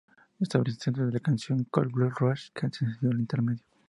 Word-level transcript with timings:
Estaba 0.39 0.63
centrado 0.79 1.09
en 1.09 1.13
la 1.13 1.19
canción 1.19 1.63
"Coal 1.65 1.89
Black 1.89 2.19
Rose", 2.21 2.49
que 2.55 2.65
antecedió 2.65 3.11
al 3.11 3.19
intermedio. 3.19 3.63